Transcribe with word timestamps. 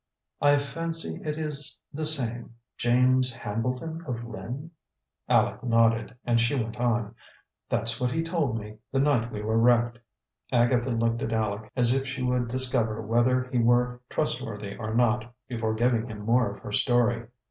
"I 0.41 0.57
fancy 0.57 1.19
it 1.23 1.37
is 1.37 1.83
the 1.93 2.07
same 2.07 2.55
James 2.75 3.35
Hambleton 3.35 4.03
of 4.07 4.23
Lynn?" 4.23 4.71
Aleck 5.29 5.63
nodded 5.63 6.15
and 6.25 6.39
she 6.41 6.55
went 6.55 6.77
on: 6.77 7.13
"That's 7.69 8.01
what 8.01 8.09
he 8.11 8.23
told 8.23 8.57
me, 8.57 8.77
the 8.91 8.97
night 8.97 9.31
we 9.31 9.43
were 9.43 9.59
wrecked." 9.59 9.99
Agatha 10.51 10.95
looked 10.95 11.21
at 11.21 11.31
Aleck, 11.33 11.71
as 11.75 11.93
if 11.93 12.07
she 12.07 12.23
would 12.23 12.47
discover 12.47 12.99
whether 12.99 13.43
he 13.51 13.59
were 13.59 14.01
trustworthy 14.09 14.75
or 14.75 14.95
not, 14.95 15.31
before 15.47 15.75
giving 15.75 16.07
him 16.09 16.21
more 16.21 16.51
of 16.55 16.63
her 16.63 16.71
story. 16.71 17.27